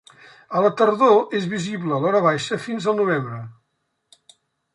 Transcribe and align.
A 0.59 0.61
la 0.65 0.69
tardor 0.79 1.35
és 1.39 1.45
visible 1.51 1.93
a 1.99 1.99
l'horabaixa 2.07 2.59
fins 2.67 2.89
al 2.93 2.99
novembre. 3.05 3.39